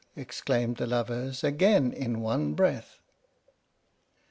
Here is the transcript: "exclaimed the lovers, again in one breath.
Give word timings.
"exclaimed 0.25 0.77
the 0.77 0.87
lovers, 0.87 1.43
again 1.43 1.93
in 1.93 2.21
one 2.21 2.55
breath. 2.55 2.97